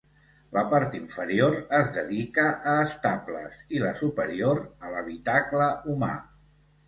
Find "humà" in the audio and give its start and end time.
5.93-6.11